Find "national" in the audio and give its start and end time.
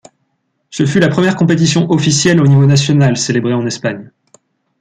2.65-3.17